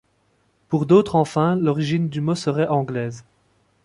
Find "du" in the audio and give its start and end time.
2.09-2.21